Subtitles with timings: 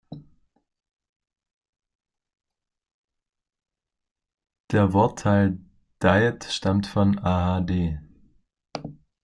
[4.71, 5.59] Der Wortteil
[6.01, 7.99] „diet“ stammt von ahd.